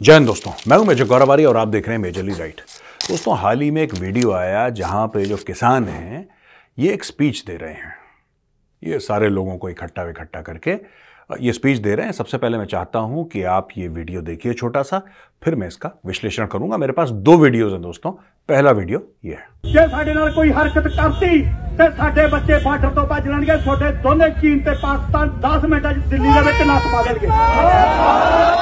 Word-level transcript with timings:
जय 0.00 0.12
हिंद 0.12 0.26
दोस्तों, 0.26 0.50
मैं 0.68 0.76
हूँ 0.76 0.86
मेजर 0.86 1.04
गौरवारी 1.04 1.44
और 1.44 1.56
आप 1.56 1.68
देख 1.68 1.86
रहे 1.88 1.96
हैं 1.96 2.02
मेजरली 2.02 2.32
राइट। 2.32 2.60
दोस्तों, 3.08 3.36
हाल 3.38 3.60
ही 3.60 3.70
में 3.70 3.80
एक 3.82 3.92
वीडियो 3.94 4.32
आया 4.32 4.68
जहाँ 4.70 5.06
पे 5.08 5.24
जो 5.24 5.36
किसान 5.38 5.84
हैं, 5.88 6.26
ये 6.78 6.92
एक 6.92 7.04
स्पीच 7.04 7.42
दे 7.46 7.56
रहे 7.56 7.72
हैं। 7.72 7.94
ये 8.82 8.98
सारे 8.98 9.28
लोगों 9.28 9.56
को 9.58 9.68
इकट्ठा 9.68 10.08
इकट्ठा 10.10 10.40
करके 10.40 10.78
ये 11.40 11.52
स्पीच 11.52 11.78
दे 11.78 11.94
रहे 11.94 12.06
हैं। 12.06 12.12
सबसे 12.12 12.38
पहले 12.38 12.58
मैं 12.58 12.64
चाहता 12.64 12.98
हूँ 13.00 13.24
कि 13.28 13.42
आप 13.42 13.68
ये 13.78 13.86
वीडियो 13.88 14.20
देखिए 14.22 14.52
छोटा 14.54 14.82
सा, 14.82 15.00
फिर 15.42 15.54
मैं 15.54 15.68
इसका 15.68 15.90
विश्लेषण 16.06 16.46
करूँगा। 16.46 16.76
मेरे 16.76 16.92
पास 16.92 17.10
दो 17.10 17.36
वीडियोज़ 17.38 17.72
हैं 17.72 17.82
दोस्तों, 17.82 18.10
पहला 18.48 18.70
वीडियो 18.72 19.02
ये 19.24 19.34
है। 19.34 19.72
जे 19.72 19.86
साडे 19.88 20.14
नाल 20.14 20.34
कोई 20.34 20.50
हरकत 20.50 20.90
करती, 20.96 21.40
ते 21.78 21.90
साडे 21.92 22.26
बच्चे 22.28 22.58
बार्डर 22.64 22.94
तो 22.94 23.06
भज 23.14 23.28
लेंगे 23.28 23.62
छोटे 23.64 23.92
दोनों 24.02 24.28
चीन 24.40 24.60
ते 24.60 24.74
पाकिस्तान 24.82 25.40
10 25.40 25.64
मिनट 25.64 25.86
दिल्ली 26.10 26.28
दे 26.28 26.40
विच 26.42 26.60
नस 26.68 26.92
पा 26.92 27.02
देणगे 27.02 28.53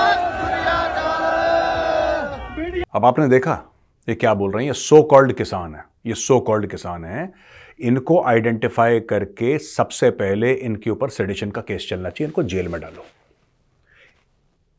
अब 2.91 3.05
आपने 3.05 3.29
देखा, 3.29 3.63
ये 4.09 4.15
क्या 4.15 4.35
बोल 4.35 4.53
रहे 4.53 4.65
हैं? 4.65 4.71
ये 4.71 4.75
सो 4.75 5.03
कॉल्ड 5.03 5.33
किसान 5.33 5.75
है। 5.75 5.85
ये 6.07 6.15
सो 6.15 6.41
कॉल्ड 6.41 6.67
किसान 6.67 7.05
है। 7.05 7.33
इनको 7.81 8.23
आइडेंटिफाई 8.23 9.01
करके 9.01 9.59
सबसे 9.59 10.11
पहले 10.11 10.53
इनके 10.53 10.91
ऊपर 10.91 11.09
सेडिशन 11.09 11.51
का 11.51 11.61
केस 11.61 11.87
चलना 11.91 12.11
चाहिए। 12.11 12.27
इनको 12.27 12.43
जेल 12.43 12.69
में 12.69 12.81
डालो। 12.81 13.05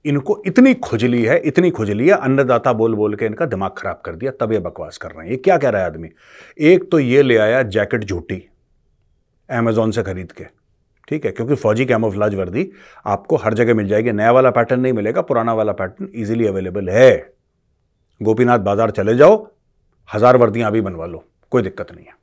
इनको 0.06 0.42
इतनी 0.48 0.74
खुजली 0.74 1.24
है, 1.24 1.38
इतनी 1.40 1.70
खुजली 1.72 2.08
है, 2.08 2.16
अन्नदाता 2.16 2.74
बोल 2.74 2.96
बोल 2.96 3.16
के 3.16 3.26
इनका 3.26 3.46
दिमाग 3.46 3.72
खराब 3.72 4.02
कर 4.06 4.16
दिया, 4.16 4.32
तब 4.32 4.54
ये 4.54 4.60
बकवास 4.60 4.98
कर 4.98 5.12
रहे 5.12 5.24
हैं। 5.24 5.32
ये 5.32 5.38
क्या 5.38 5.58
कह 5.58 5.70
रहा 5.70 5.82
है 5.82 5.88
आदमी? 5.88 6.10
एक 6.60 6.92
तो 6.92 7.00
ये 7.00 7.24
ले 7.24 7.38
आया 7.38 7.64
जैकेट 7.64 8.04
झूठी 8.04 8.50
अमेजोन 9.50 9.92
से 9.92 10.04
खरीद 10.04 10.32
के। 10.32 10.44
ठीक 11.08 11.26
है, 11.26 11.32
क्योंकि 11.32 11.56
फौजी 11.56 11.86
कैमोफ्लाज 11.86 12.36
वर्दी 12.36 12.72
आपको 13.06 13.36
हर 13.36 13.54
जगह 13.54 13.74
मिल 13.74 13.88
जाएगी। 13.88 14.12
नया 14.12 14.32
वाला 14.32 14.50
पैटर्न 14.50 14.80
नहीं 14.80 14.94
मिलेगा, 14.94 15.22
पुराना 15.22 15.54
वाला 15.54 15.72
पैटर्न 15.72 16.10
इजीली 16.16 16.48
अवेलेबल 16.48 16.90
है। 16.90 17.33
गोपीनाथ 18.22 18.60
बाज़ार 18.60 18.92
चले 18.92 19.16
जाओ, 19.16 19.36
हज़ार 20.10 20.38
वर्दियाँ 20.38 20.70
अभी 20.70 20.82
बनवा 20.82 21.06
लो, 21.06 21.24
कोई 21.52 21.62
दिक्कत 21.62 21.92
नहीं 21.92 22.06
है। 22.06 22.14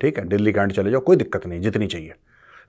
ठीक 0.00 0.18
है, 0.18 0.24
दिल्ली 0.24 0.52
कैंट 0.52 0.72
चले 0.72 0.90
जाओ, 0.90 1.00
कोई 1.00 1.16
दिक्कत 1.16 1.46
नहीं, 1.46 1.60
जितनी 1.60 1.86
चाहिए। 1.86 2.14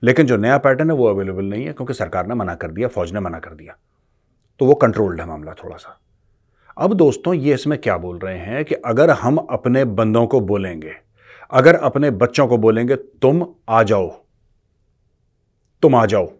लेकिन 0.02 0.26
जो 0.26 0.36
नया 0.36 0.58
पैटर्न 0.58 0.90
है 0.90 0.96
वो 0.96 1.06
अवेलेबल 1.06 1.44
नहीं 1.44 1.64
है, 1.66 1.72
क्योंकि 1.72 1.94
सरकार 1.94 2.26
ने 2.26 2.34
मना 2.34 2.54
कर 2.54 2.70
दिया, 2.70 2.88
फौज 2.88 3.12
ने 3.12 3.20
मना 3.20 3.38
कर 3.38 3.54
दिया। 3.54 3.76
तो 4.60 4.66
वो 4.66 4.74
कंट्रोल्ड 4.74 5.20
है 5.20 5.26
मामला 5.26 5.52
थोड़ा 5.54 5.76
सा। 5.76 5.98
अब 6.76 6.94
दोस्तों, 6.94 7.34
ये 7.34 7.54
इसमें 7.54 7.78
क्या 7.80 7.96
बोल 7.98 8.18
रहे 8.18 8.38
हैं 8.38 8.64
कि 8.64 8.74
अगर 8.74 9.10
हम 9.10 9.36
अपने 9.36 9.84
बंदों 9.84 10.26
को 10.26 10.40
बोलेंगे, 10.40 10.94
अगर 11.50 11.74
अपने 11.76 12.10
बच्चों 12.12 12.46
को 12.48 12.58
बोलेंगे, 12.58 12.96
तुम 12.96 13.46
आ 13.68 13.82
जाओ, 13.82 14.08
तुम 15.82 15.94
आ 15.94 16.04
जाओ। 16.06 16.30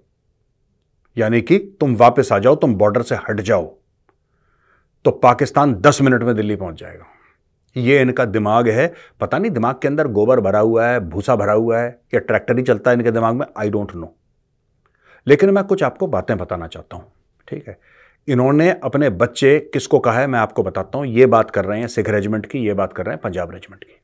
यानी 1.16 1.40
कि 1.40 1.58
तुम 1.80 1.94
वापस 1.96 2.32
आ 2.32 2.38
जाओ, 2.38 2.54
तुम 2.54 2.74
बॉर्डर 2.74 3.02
से 3.02 3.14
हट 3.20 3.40
जाओ। 3.40 3.74
तो 5.04 5.10
पाकिस्तान 5.10 5.74
10 5.74 6.00
मिनट 6.02 6.22
में 6.22 6.34
दिल्ली 6.36 6.56
पहुँच 6.56 6.80
जाएगा। 6.80 7.06
ये 7.76 8.00
इनका 8.00 8.24
दिमाग 8.24 8.68
है। 8.68 8.92
पता 9.20 9.38
नहीं 9.38 9.50
दिमाग 9.50 9.78
के 9.82 9.88
अंदर 9.88 10.08
गोबर 10.08 10.40
भरा 10.40 10.58
हुआ 10.58 10.86
है, 10.86 11.00
भूसा 11.00 11.36
भरा 11.36 11.52
हुआ 11.52 11.78
है, 11.78 11.88
या 12.14 12.20
ट्रैक्टर 12.20 12.58
ही 12.58 12.62
चलता 12.62 12.90
है 12.90 12.96
इनके 12.96 13.10
दिमाग 13.10 13.34
में? 13.34 13.46
आई 13.58 13.70
डोंट 13.70 13.94
नो 13.94 14.14
लेकिन 15.26 15.50
मैं 15.50 15.64
कुछ 15.64 15.82
आपको 15.82 16.06
बातें 16.06 16.36
बताना 16.38 16.66
चाहता 16.66 16.96
हूँ, 16.96 17.12
ठीक 17.48 17.68
है? 17.68 17.78
इन्होंने 18.28 18.70
अपने 18.84 19.10
बच्चे 19.10 19.58
किसको 19.72 19.98
कहा 19.98 20.20
है 20.20 20.26
मैं 20.26 20.38
आपको 20.38 20.62
बताता 20.62 20.98
हूँ। 20.98 21.06
ये 21.06 21.26
बात 21.26 21.50
कर 21.50 21.64
रहे 21.64 21.80
हैं 21.80 21.88
सिख 21.88 22.08
रेजिमेंट 22.08 22.46
की, 22.46 22.58
ये 22.58 22.74
बात 22.74 22.92
कर 22.92 23.06
रहे 23.06 23.14
हैं 23.14 23.20
पंजाब 23.22 23.50
रेजिमेंट 23.50 23.84
की। 23.84 24.00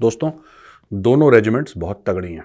दोस्तों, 0.00 0.30
दोनों 0.92 1.32
रेजिमेंट्स 1.32 1.74
बहुत 1.78 2.04
तगड़ी 2.06 2.32
हैं। 2.32 2.44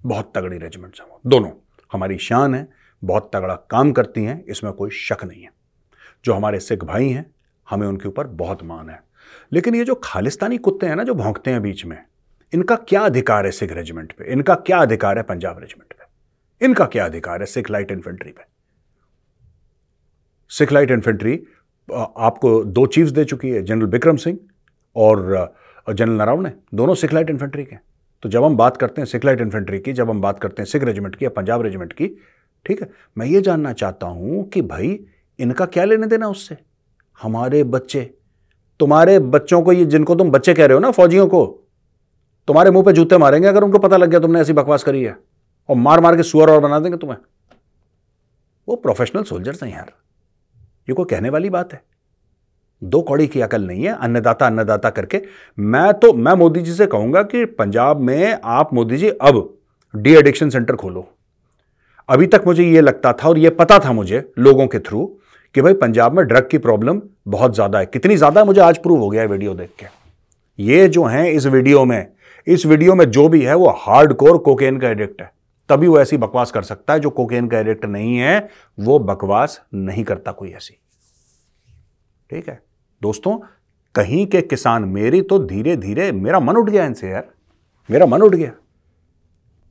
बहुत 0.00 0.32
तगड़ी 0.34 0.58
रेजिमेंट्स 0.58 1.00
हैं 1.00 1.18
दोनों 1.26 1.50
हमारी 1.92 2.18
शान 2.18 2.54
है, 2.54 2.68
बहुत 3.02 3.30
तगड़ा 3.34 3.54
काम 3.70 3.92
करती 3.92 4.24
हैं, 4.24 4.44
इसमें 4.44 4.72
कोई 4.72 4.90
शक 4.90 5.24
नहीं 5.24 5.42
है। 5.42 5.50
जो 6.26 6.34
हमारे 6.34 6.60
सिख 6.60 6.84
भाई 6.84 7.08
हैं, 7.08 7.24
हमें 7.66 7.86
उनके 7.86 8.08
ऊपर 8.08 8.26
बहुत 8.36 8.62
मान 8.64 8.88
है। 8.90 9.00
लेकिन 9.52 9.74
ये 9.74 9.84
जो 9.84 9.94
खालिस्तानी 10.04 10.58
कुत्ते 10.58 10.86
हैं 10.86 10.96
ना, 10.96 11.02
जो 11.02 11.14
भौंकते 11.14 11.50
हैं 11.50 11.62
बीच 11.62 11.84
में, 11.86 11.98
इनका 12.52 12.76
क्या 12.88 13.00
अधिकार 13.02 13.46
है 13.46 13.50
सिख 13.52 13.72
रेजिमेंट 13.72 14.12
पे? 14.12 14.32
इनका 14.32 14.54
क्या 14.56 14.78
अधिकार 14.78 15.16
है 15.16 15.22
पंजाब 15.24 15.58
रेजिमेंट 15.58 15.92
पे? 15.92 16.04
इनका 16.60 16.84
क्या 16.86 17.04
अधिकार 17.04 17.40
है 17.40 17.46
सिख 17.46 17.70
लाइट 17.70 17.90
इन्फेंट्री 17.92 18.30
पे? 18.30 18.42
सिख 20.50 20.72
लाइट 20.72 20.90
इन्फेंट्री 20.90 21.42
आपको 21.88 22.62
दो 22.66 22.86
चीफ्स 22.88 23.10
दे 23.12 23.24
चुकी 23.24 23.50
है, 23.50 23.62
जनरल 23.62 23.86
बिक्रम 23.88 24.16
सिंह 24.18 24.38
और 24.96 25.54
जनरल 25.88 26.12
नरावणे। 26.12 26.52
दोनों 26.74 26.94
सिख 26.94 27.12
लाइट 27.12 27.30
इन्फेंट्री 27.30 27.64
के 27.64 27.76
तो 28.22 28.28
जब 28.28 28.44
हम 28.44 28.56
बात 28.56 28.76
करते 28.76 29.00
हैं 29.00 29.06
सिख 29.06 29.24
लाइट 29.24 29.40
इन्फेंट्री 29.40 29.78
की, 29.78 29.92
जब 29.92 30.10
हम 30.10 30.20
बात 30.20 30.38
करते 30.40 30.62
हैं 30.62 30.66
सिख 30.66 30.84
रेजिमेंट 30.84 31.16
की 31.16 31.24
या 31.24 31.30
पंजाब 31.30 31.62
रेजिमेंट 31.62 31.92
की, 31.92 32.06
ठीक 32.66 32.80
है, 32.82 32.88
मैं 33.18 33.26
ये 33.26 33.40
जानना 33.40 33.72
चाहता 33.74 34.06
हूँ 34.06 34.48
कि 34.50 34.62
भाई 34.62 34.98
इनका 35.38 35.66
क्या 35.66 35.84
लेने 35.84 36.06
देना 36.06 36.28
उससे? 36.28 36.56
हमारे 37.22 37.64
बच्चे। 37.64 38.14
तुम्हारे 38.80 39.18
बच्चों 39.18 39.62
को 39.62 39.72
ये, 39.72 39.84
जिनको 39.84 40.14
तुम 40.14 40.30
बच्चे 40.30 40.54
कह 40.54 40.66
रहे 40.66 40.74
हो 40.74 40.80
ना, 40.80 40.90
फौजियों 40.90 41.26
को, 41.26 41.62
तुम्हारे 42.46 42.70
मुँह 42.70 42.84
पे 42.84 42.92
जूते 42.92 43.18
मारेंगे 43.18 43.48
अगर 43.48 43.64
उनको 43.64 43.78
पता 43.78 43.96
लग 43.96 44.10
गया 44.10 44.20
तुमने 44.20 44.40
ऐसी 44.40 44.52
बकवास 44.52 44.82
करी 44.82 45.02
है। 45.02 45.16
और 45.68 45.76
मार 45.76 46.00
मार 46.00 46.16
के 46.16 46.22
सुअर 46.22 46.50
और 46.50 46.60
बना 46.60 46.78
देंगे 46.78 46.98
तुम्हें। 46.98 47.18
वो 48.68 48.76
प्रोफेशनल 48.76 49.22
सोल्जर्स 49.22 49.62
हैं 49.62 49.72
यार। 49.72 49.92
ये 50.88 50.94
कोई 50.94 51.04
कहने 51.04 51.30
वाली 51.30 51.50
बात 51.50 51.72
है। 51.72 51.82
दो 52.84 53.02
कौड़ी 53.02 53.26
की 53.26 53.40
अकल 53.40 53.62
नहीं 53.62 53.84
है, 53.84 53.92
अन्नदाता 53.92 54.46
अन्नदाता 54.46 54.90
करके। 54.90 55.22
मैं 55.58 55.94
तो 55.94 56.12
मैं 56.12 56.32
मोदी 56.32 56.62
जी 56.62 56.74
से 56.74 56.86
कहूँगा 56.86 57.22
कि 57.22 57.44
पंजाब 57.44 58.00
में 58.00 58.38
आप 58.44 58.74
मोदी 58.74 58.96
जी 58.96 59.08
अब 59.08 59.58
डी 59.96 60.14
एडिक्शन 60.14 60.50
सेंटर 60.50 60.76
खोलो। 60.76 61.08
अभी 62.08 62.26
तक 62.26 62.42
मुझे 62.46 62.64
यह 62.64 62.80
लगता 62.80 63.12
था 63.12 63.28
और 63.28 63.38
यह 63.38 63.50
पता 63.50 63.78
था 63.78 63.92
मुझे 63.92 64.32
लोगों 64.38 64.66
के 64.66 64.78
थ्रू 64.78 65.18
कि 65.56 65.62
भाई 65.62 65.74
पंजाब 65.74 66.16
में 66.16 66.24
ड्रग 66.26 66.48
की 66.48 66.58
प्रॉब्लम 66.58 67.00
बहुत 67.28 67.54
ज़्यादा 67.54 67.78
है। 67.78 67.86
कितनी 67.86 68.16
ज़्यादा 68.16 68.44
मुझे 68.44 68.60
आज 68.60 68.78
प्रूव 68.78 68.98
हो 69.00 69.08
गया 69.10 69.22
है 69.22 69.28
वीडियो 69.28 69.54
देख 69.54 69.70
के। 69.78 69.86
ये 70.58 70.88
जो 70.88 71.04
है 71.04 71.30
इस 71.32 71.46
वीडियो 71.46 71.84
में, 71.84 72.06
इस 72.46 72.66
वीडियो 72.66 72.94
में 72.94 73.04
जो 73.10 73.28
भी 73.28 73.40
है 73.42 73.54
वो 73.54 73.68
हार्ड 73.78 74.12
कोर 74.14 74.38
कोकेन 74.38 74.78
का 74.78 74.88
एडिक्ट 74.88 75.22
है। 75.22 75.30
तभी 75.68 75.88
वो 75.88 75.98
ऐसी 76.00 76.16
बकवास 76.16 76.50
कर 76.50 76.62
सकता 76.62 76.92
है 76.92 77.00
जो 77.00 77.10
कोकेन 77.10 77.48
का 77.48 77.58
एडिक्ट 77.58 77.84
नहीं 77.84 78.16
है, 78.16 78.48
वो 78.78 78.98
बकवास 78.98 79.60
नहीं 79.74 80.04
करता 80.04 80.32
कोई 80.32 80.50
ऐसी। 80.50 80.78
ठीक 82.30 82.48
है? 82.48 82.60
दोस्तों, 83.02 83.36
कहीं 83.94 84.26
के 84.26 84.42
किसान 84.42 84.84
मेरी 84.90 85.22
तो 85.22 85.38
धीरे 85.38 85.76
धीरे 85.78 86.12
मेरा 86.12 86.40
मन 86.40 86.56
उठ 86.56 86.70
गया 86.70 86.86
इनसे 86.86 87.08
यार। 87.08 87.28
मेरा 87.88 88.06
मन 88.06 88.22
उठ 88.22 88.34
गया। 88.34 88.52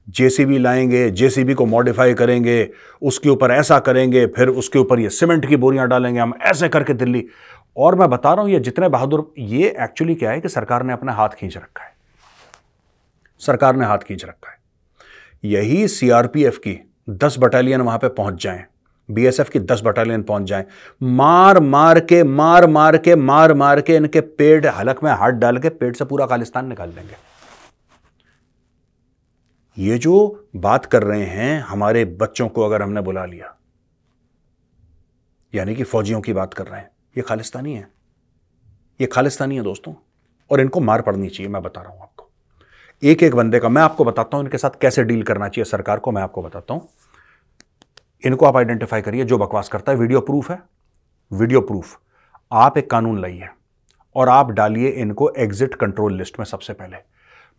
जेसीबी 0.10 0.58
लाएँगे, 0.58 1.12
जेसीबी 1.12 1.54
को 1.54 1.66
मॉडिफाई 1.66 2.14
करेंगे, 2.14 2.70
उसके 3.02 3.30
ऊपर 3.30 3.52
ऐसा 3.52 3.80
करेंगे, 3.80 4.28
फिर 4.28 4.48
उसके 4.48 4.80
ऊपर 4.80 5.00
ये 5.00 5.10
सीमेंट 5.10 5.46
की 5.46 5.56
बोरियाँ 5.56 5.88
डालेंगे, 5.88 6.20
हम 6.20 6.34
ऐसे 6.42 6.70
करके 6.70 6.94
दिल्ली। 6.94 7.26
और 7.78 7.96
मैं 7.96 8.10
बता 8.10 8.34
रहा 8.34 8.42
हूँ, 8.42 8.52
ये 8.52 8.60
जितने 8.60 8.90
बहादुर, 8.90 9.34
ये 9.40 9.76
एक्चुअली 9.80 10.16
क्या 10.16 10.32
है 10.32 10.42
कि 10.42 10.50
सरकार 10.50 10.84
ने 10.84 10.94
अपना 10.94 11.14
हाथ 11.14 11.30
खींच 11.30 11.58
रखा 11.58 11.84
है। 11.84 11.94
सरकार 13.40 13.76
ने 13.76 13.86
हाथ 13.86 13.98
खींच 13.98 14.26
रखा 14.26 14.50
है। 14.50 14.58
यही 15.44 15.88
सीआरपीएफ 15.88 16.58
की 16.58 16.92
दस 17.10 17.36
बटालियन 17.40 17.82
वहाँ 17.82 17.98
पे 17.98 18.08
पहुँच 18.08 18.44
जाएँ 18.44 18.64
बीएसएफ 19.12 19.50
की 19.50 19.60
दस 19.60 19.82
बटालियन 19.86 20.24
पहुँच 20.24 20.44
जाए। 20.44 20.66
मार 21.04 21.60
मार 21.60 22.00
के, 22.00 22.24
मार 22.24 22.68
मार 22.68 22.98
के, 22.98 23.16
मार 23.16 23.54
मार 23.54 23.82
के 23.82 23.96
इनके 23.96 24.22
पेट 24.22 24.66
हलक 24.66 25.04
में 25.04 25.12
हाथ 25.12 25.32
डाल 25.32 25.58
के 25.58 25.70
पेट 25.70 25.96
से 25.96 26.06
पूरा 26.06 26.26
खालिस्तान 26.26 26.70
निकाल 26.70 26.90
देंगे। 26.90 27.35
ये 29.78 29.98
जो 29.98 30.48
बात 30.56 30.86
कर 30.86 31.04
रहे 31.04 31.26
हैं, 31.26 31.60
हमारे 31.60 32.04
बच्चों 32.06 32.48
को 32.50 32.62
अगर 32.62 32.82
हमने 32.82 33.02
बुला 33.02 33.26
लिया, 33.26 33.56
यानी 35.54 35.76
कि 35.76 35.84
फौजियों 35.84 36.22
की 36.22 36.34
बात 36.34 36.54
कर 36.54 36.68
रहे 36.68 36.80
हैं, 36.80 36.90
ये 37.18 37.24
खालिस्तानी 37.24 37.74
है। 37.74 37.88
ये 39.00 39.08
खालिस्तानी 39.08 39.56
है 39.56 39.64
दोस्तों, 39.64 39.94
और 40.52 40.62
इनको 40.62 40.80
मार 40.80 41.02
पड़नी 41.02 41.30
चाहिए, 41.30 41.52
मैं 41.52 41.62
बता 41.62 41.82
रहा 41.82 41.92
हूँ 41.92 42.02
आपको। 42.02 42.30
एक 43.04 43.24
एक 43.24 43.36
बंदे 43.36 43.60
का, 43.60 43.70
मैं 43.70 43.82
आपको 43.82 44.06
बताता 44.06 44.38
हूँ, 44.38 44.46
इनके 44.46 44.58
साथ 44.58 44.80
कैसे 44.82 45.04
डील 45.04 45.24
करना 45.24 45.48
चाहिए 45.48 45.66
सरकार 45.66 46.00
को, 46.00 46.12
मैं 46.12 46.22
आपको 46.22 46.42
बताता 46.42 46.74
हूँ। 46.74 46.90
इनको 48.24 48.46
आप 48.46 48.58
आइडेंटिफाई 48.58 49.02
करिए, 49.02 49.26
जो 49.26 49.38
बकवास 49.38 49.70
करता 49.70 49.92
है, 49.92 49.98
वीडियो 49.98 50.22
प्रूफ 50.22 50.52
है। 50.52 50.60
Video 51.32 51.62
proof. 51.62 51.98
आप 52.52 52.78
एक 52.78 52.90
कानून 52.90 53.20
लाइए, 53.22 53.50
और 54.16 54.30
आप 54.30 54.52
डालिए 54.52 54.90
इनको 54.90 55.30
एग्जिट 55.30 55.76
कंट्रोल 55.76 56.18
लिस्ट 56.18 56.40
में 56.40 56.46
सबसे 56.46 56.74
पहले। 56.74 56.98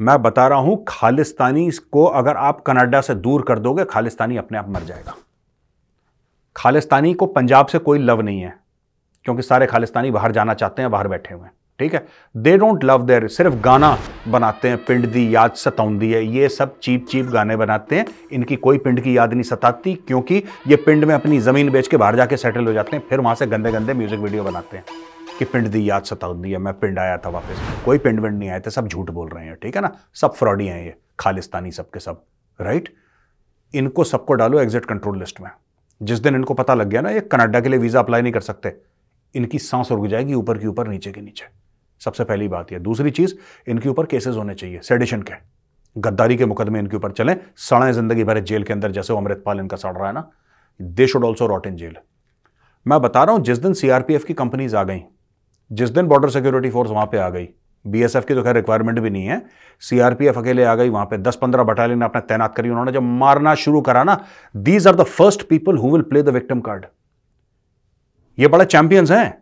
मैं 0.01 0.21
बता 0.23 0.47
रहा 0.49 0.59
हूँ, 0.59 0.85
खालिस्तानी 0.89 1.71
को 1.93 2.05
अगर 2.05 2.37
आप 2.39 2.61
कनाडा 2.61 3.01
से 3.01 3.15
दूर 3.17 3.43
कर 3.43 3.59
दोगे, 3.59 3.85
खालिस्तानी 3.85 4.37
अपने 4.37 4.59
आप 4.59 4.69
मर 4.69 4.83
जाएगा। 4.83 5.15
खालिस्तानी 6.57 7.13
को 7.15 7.27
पंजाब 7.29 7.67
से 7.67 7.79
कोई 7.79 7.99
लव 7.99 8.21
नहीं 8.21 8.41
है, 8.41 8.55
क्योंकि 9.27 9.43
सारे 9.43 9.67
खालिस्तानी 9.67 10.11
बाहर 10.11 10.33
जाना 10.33 10.55
चाहते 10.55 10.83
हैं, 10.83 10.91
बाहर 10.91 11.09
बैठे 11.09 11.35
हुए 11.35 11.45
हैं, 11.45 11.53
ठीक 11.81 11.95
है? 11.95 12.07
दे 12.35 12.57
डोंट 12.59 12.85
लव 12.85 13.07
देर 13.07 13.27
सिर्फ़ 13.29 13.55
गाना 13.57 13.97
बनाते 14.29 14.69
हैं, 14.69 14.85
पिंड 14.85 15.07
दी 15.07 15.35
याद 15.35 15.55
सताउंदी 15.55 16.13
है, 16.13 16.25
ये 16.27 16.49
सब 16.49 16.79
चीप 16.81 17.07
चीप 17.11 17.27
गाने 17.27 17.57
बनाते 17.57 17.97
हैं, 17.97 18.07
इनकी 18.33 18.57
कोई 18.59 18.79
पिंड 18.79 19.01
की 19.01 19.17
याद 19.17 19.33
नहीं 19.33 19.43
सताती, 19.45 19.95
क्योंकि 19.97 20.43
ये 20.69 20.77
पिंड 20.77 21.05
में 21.05 21.15
अपनी 21.15 21.41
ज़मीन 21.41 21.71
बेच 21.71 21.89
के 21.89 21.97
बाहर 21.97 22.17
जाके 22.17 22.37
सेटल 22.37 22.67
हो 22.67 22.73
जाते 22.73 22.97
हैं, 22.97 23.03
फिर 23.09 23.21
वहाँ 23.21 23.35
से 23.35 23.47
गंदे 23.47 23.73
गंदे 23.73 23.95
म्यूज़िक 23.95 24.21
वीडियो 24.21 24.45
बनाते 24.45 24.77
हैं। 24.77 24.85
कि 25.39 25.45
पिंड 25.45 25.69
दी 25.69 25.89
याद 25.89 26.05
सताउंदी 26.05 26.53
है, 26.53 26.59
मैं 26.59 26.73
पिंड 26.75 26.99
आया 26.99 27.17
था 27.19 27.29
वापस। 27.29 27.85
कोई 27.85 27.99
पिंड 27.99 28.21
विंड 28.21 28.39
नहीं 28.39 28.51
आए 28.51 28.61
थे, 28.61 28.71
सब 28.71 28.89
झूठ 28.89 29.11
बोल 29.11 29.29
रहे 29.29 29.45
हैं, 29.47 29.57
ठीक 29.57 29.77
है 29.77 29.83
ना? 29.83 29.93
सब 30.15 30.35
फ्रॉडी 30.35 30.67
हैं 30.67 30.85
ये, 30.85 30.95
खालिस्तानी 31.21 31.71
सब 31.73 31.91
के 31.91 32.01
सब 32.01 32.25
राइट 32.59 32.95
इनको 33.75 34.05
सबको 34.05 34.35
डालो 34.35 34.61
एग्जिट 34.61 34.85
कंट्रोल 34.85 35.19
लिस्ट 35.19 35.41
में। 35.41 35.51
जिस 36.01 36.19
दिन 36.19 36.35
इनको 36.35 36.55
पता 36.55 36.75
लग 36.75 36.89
गया 36.89 37.01
ना, 37.01 37.11
ये 37.11 37.21
कनाडा 37.23 37.61
के 37.61 37.69
लिए 37.69 37.79
वीज़ा 37.79 38.01
अप्लाई 38.01 38.23
नहीं 38.23 38.33
कर 38.33 38.41
सकते। 38.41 38.73
इनकी 39.35 39.59
सांस 39.59 39.91
रुक 39.93 40.07
जाएगी 40.07 40.35
ऊपर 40.35 40.59
के 40.59 40.67
ऊपर, 40.67 40.89
नीचे 40.89 41.13
के 41.13 41.21
नीचे। 41.21 41.47
सबसे 42.01 42.25
पहली 42.25 42.49
बात 42.49 42.73
यह 42.73 42.79
दूसरी 42.79 43.11
चीज़, 43.11 43.35
इनके 43.69 43.89
ऊपर 43.89 44.07
केसेस 44.07 44.37
होने 44.37 44.55
चाहिए 44.55 44.81
सेडिशन 44.83 45.23
के। 45.23 45.35
गद्दारी 45.97 46.37
के 46.37 46.47
मुकदमे 46.47 46.79
इनके 46.79 46.97
ऊपर 46.97 47.13
चले 47.13 47.35
सड़े 47.59 47.93
ज़िंदगी 47.93 48.25
भरे 48.25 48.41
जेल 48.43 48.63
के 48.63 48.73
अंदर, 48.73 48.91
जैसे 48.91 49.17
अमृतपाल 49.17 49.61
इनका 49.61 49.77
सड़ 49.77 49.95
रहा 49.95 50.07
है 50.07 50.13
ना 50.15 50.31
they 50.81 51.07
should 51.07 51.25
also 51.25 51.47
rot 51.47 51.67
in 51.67 51.77
jail 51.77 51.97
मैं 52.87 53.01
बता 53.01 53.23
रहा 53.25 53.35
हूँ, 53.35 53.43
जिस 53.43 53.59
दिन 53.59 53.73
सीआरपीएफ 53.75 54.25
की 54.25 54.35
कंपनीज़ 54.35 54.77
आ 54.77 54.83
गई 54.85 55.03
जिस 55.71 55.91
दिन 55.91 56.07
बॉर्डर 56.07 56.31
सिक्योरिटी 56.31 56.71
फोर्स 56.71 56.91
वहाँ 56.91 57.07
पे 57.07 57.19
आ 57.19 57.29
गई 57.31 57.49
बीएसएफ 57.85 58.25
की 58.25 58.35
तो 58.35 58.43
खैर 58.43 58.55
रिक्वायरमेंट 58.55 58.99
भी 59.01 59.11
नहीं 59.11 59.27
है 59.27 59.43
सीआरपीएफ 59.83 60.39
अकेले 60.39 60.65
आ 60.65 60.75
गई, 60.75 60.89
वहाँ 60.89 61.07
पे 61.07 61.19
10-15 61.19 61.65
बटालियन 61.65 62.03
अपने 62.03 62.21
तैनात 62.23 62.55
करी, 62.57 62.69
उन्होंने 62.69 62.93
जब 62.93 63.03
मारना 63.03 63.55
शुरू 63.57 63.81
करा 63.81 64.05
ना 64.05 64.25
these 64.55 64.87
are 64.87 64.95
the 64.97 65.03
first 65.05 65.43
people 65.49 65.77
who 65.79 65.91
will 65.91 66.03
play 66.03 66.23
the 66.23 66.29
victim 66.31 66.61
card 66.61 66.87
ये 68.39 68.49
बड़े 68.49 68.65
चैंपियंस 68.67 69.11
हैं। 69.11 69.35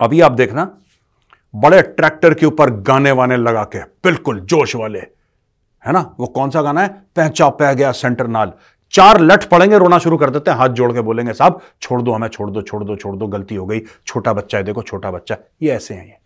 अभी 0.00 0.20
आप 0.20 0.32
देखना, 0.32 0.70
बड़े 1.54 1.82
ट्रैक्टर 1.82 2.34
के 2.34 2.46
ऊपर 2.46 2.70
गाने 2.82 3.10
वाने 3.12 3.36
लगा 3.36 3.64
के, 3.64 3.78
बिल्कुल 3.78 4.40
जोश 4.42 4.74
वाले, 4.76 4.98
है 4.98 5.92
ना? 5.92 6.00
वो 6.18 6.26
कौन 6.28 6.50
सा 6.50 6.62
गाना 6.62 6.80
है? 6.80 6.88
पहचा 7.16 7.48
पह 7.50 7.72
गया 7.72 7.92
सेंटर 7.92 8.26
नाल। 8.28 8.52
चार 8.94 9.20
लठ 9.20 9.44
पड़ेंगे, 9.44 9.78
रोना 9.78 9.98
शुरू 9.98 10.16
कर 10.16 10.30
देते 10.30 10.50
हैं। 10.50 10.58
हाथ 10.58 10.68
जोड़ 10.68 10.92
के 10.92 11.00
बोलेंगे, 11.00 11.32
साहब, 11.32 11.60
छोड़ 11.82 12.02
दो 12.02 12.12
हमें, 12.12 12.28
छोड़ 12.28 12.50
दो 12.50 12.62
छोड़ 12.62 12.84
दो 12.84 12.96
छोड़ 12.96 13.16
दो, 13.16 13.26
गलती 13.26 13.54
हो 13.54 13.66
गई। 13.66 13.80
छोटा 14.06 14.32
बच्चा 14.32 14.58
है, 14.58 14.64
देखो, 14.64 14.82
छोटा 14.82 15.10
बच्चा। 15.10 15.36
ये 15.62 15.70
ऐसे 15.70 15.94
हैं, 15.94 16.06
ये। 16.06 16.16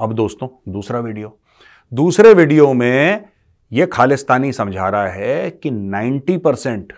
अब 0.00 0.12
दोस्तों, 0.12 0.48
दूसरा 0.72 1.00
वीडियो। 1.00 1.38
दूसरे 1.92 2.34
वीडियो 2.34 2.72
में 2.72 3.24
यह 3.72 3.86
खालिस्तानी 3.86 4.52
समझा 4.52 4.88
रहा 4.88 5.08
है 5.08 5.50
कि 5.50 5.70
90 5.70 6.38
परसेंट 6.38 6.92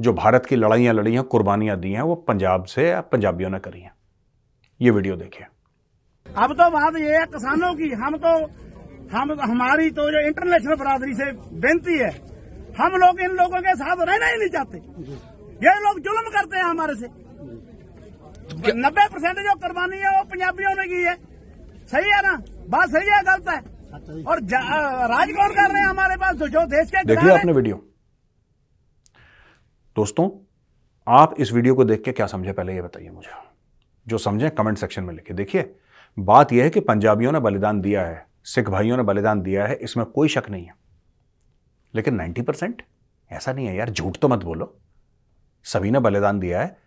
जो 0.00 0.12
भारत 0.12 0.46
की 0.46 0.56
लड़ाइयाँ 0.56 0.94
लड़ी 0.94 1.14
हैं, 1.14 1.22
कुर्बानियाँ 1.22 1.80
दी 1.80 1.92
हैं, 1.92 2.02
वो 2.02 2.14
पंजाब 2.14 2.64
से 2.64 3.00
पंजाबियों 3.00 3.50
ने 3.50 3.58
करी 3.58 3.80
हैं। 3.80 3.92
ये 4.80 4.90
वीडियो 4.90 5.16
देखिए 5.16 5.46
अब 6.36 6.52
तो 6.52 6.70
बात 6.70 6.96
ये 6.96 7.18
है, 7.18 7.26
किसानों 7.26 7.74
की, 7.74 7.90
हम 7.90 8.16
तो 8.16 8.36
हम, 9.16 9.40
हमारी 9.40 9.90
तो 9.90 10.10
जो 10.10 10.26
इंटरनेशनल 10.26 10.74
बरादरी 10.74 11.14
से 11.14 11.32
बेनती 11.32 11.98
है 11.98 12.35
हम 12.78 12.96
लोग 12.96 13.20
इन 13.20 13.30
लोगों 13.36 13.60
के 13.60 13.74
साथ 13.76 13.96
रहना 14.00 14.26
ही 14.26 14.36
नहीं 14.38 14.48
चाहते। 14.48 14.78
ये 15.66 15.74
लोग 15.84 16.00
जुल्म 16.00 16.30
करते 16.30 16.56
हैं 16.56 16.64
हमारे 16.64 16.94
से। 16.94 17.06
नब्बे 18.76 19.06
परसेंट 19.08 19.38
जो 19.38 19.54
कुर्बानी 19.60 19.96
है 19.96 20.10
वो 20.16 20.22
पंजाबियों 20.24 20.74
ने 20.76 20.84
की 20.88 21.02
है। 21.04 21.14
सही 21.86 22.10
है 22.10 22.20
ना? 22.22 22.34
बात 22.68 22.88
सही 22.90 23.08
है 23.10 23.22
गलत 23.24 23.48
है? 23.48 23.58
और 24.24 24.40
राज 25.10 25.28
कौन 25.32 25.50
कर 25.50 25.70
रहे 25.72 25.80
हैं 25.80 25.88
हमारे 25.88 26.16
पास? 26.16 26.36
तो 26.36 26.48
जो 26.48 26.64
देश 26.68 26.90
के 26.90 27.04
देख 27.04 27.22
लिया 27.22 27.34
आपने 27.34 27.52
वीडियो। 27.52 27.76
दोस्तों 29.96 30.28
आप 31.06 31.34
इस 31.40 31.52
वीडियो 31.52 31.74
को 31.74 31.84
देख 31.84 32.02
के 32.04 32.12
क्या 32.12 32.26
समझे? 32.26 32.52
पहले 32.52 32.74
ये 32.74 32.82
बताइए 32.82 33.10
मुझे। 33.10 33.30
जो 34.06 34.18
समझे 34.18 34.50
कमेंट 34.52 34.78
सेक्शन 34.78 35.04
में 35.04 35.14
लिखे। 35.14 35.34
देखिए 35.34 35.74
बात 36.16 36.52
यह 36.52 36.64
है 36.64 36.70
कि 36.70 36.80
पंजाबियों 36.82 37.32
ने 37.32 37.40
बलिदान 37.40 37.80
दिया 37.80 38.06
है 38.06 38.26
सिख 38.46 38.68
भाइयों 38.68 38.96
ने 38.96 39.02
बलिदान 39.02 39.40
दिया 39.42 39.66
है 39.66 39.74
इसमें 39.76 40.04
कोई 40.06 40.28
शक 40.28 40.50
नहीं 40.50 40.64
है। 40.64 40.74
लेकिन 41.96 42.14
90 42.14 42.42
परसेंट? 42.42 42.82
ऐसा 43.32 43.52
नहीं 43.52 43.66
है 43.66 43.76
यार, 43.76 43.90
झूठ 43.90 44.16
तो 44.16 44.28
मत 44.28 44.44
बोलो। 44.44 44.80
सभी 45.64 45.90
ने 45.90 45.98
बलिदान 45.98 46.38
दिया 46.38 46.60
है। 46.60 46.78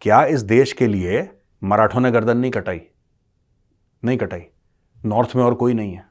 क्या 0.00 0.24
इस 0.24 0.42
देश 0.42 0.72
के 0.72 0.86
लिए 0.86 1.30
मराठों 1.64 2.00
ने 2.00 2.10
गर्दन 2.10 2.38
नहीं 2.38 2.50
कटाई? 2.50 2.80
नहीं 4.04 4.18
कटाई। 4.18 4.46
नॉर्थ 5.04 5.36
में 5.36 5.44
और 5.44 5.54
कोई 5.54 5.74
नहीं 5.74 5.94
है। 5.94 6.06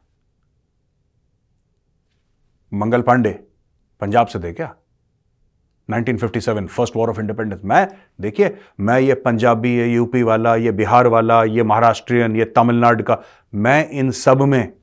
मंगल 2.73 3.01
पांडे, 3.01 3.47
पंजाब 4.01 4.27
से 4.27 4.39
थे 4.39 4.53
क्या? 4.53 4.75
1957 5.89 6.67
फ़र्स्ट 6.67 6.95
वॉर 6.95 7.09
ऑफ़ 7.09 7.19
इंडिपेंडेंस। 7.19 7.61
मैं, 7.65 7.87
देखिए, 8.21 8.57
मैं 8.79 8.99
ये 8.99 9.13
पंजाबी, 9.13 9.77
ये 9.77 9.93
यूपी 9.93 10.23
वाला, 10.23 10.55
ये 10.55 10.71
बिहार 10.71 11.07
वाला, 11.07 11.43
ये 11.43 11.63
महाराष्ट्रियन, 11.63 12.35
ये 12.35 12.45
तमिलनाडु 12.45 13.03
का, 13.03 13.21
मैं 13.53 13.89
इन 13.89 14.11
सब 14.11 14.41
में 14.41 14.73